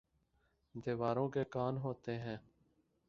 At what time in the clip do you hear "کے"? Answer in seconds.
1.29-1.43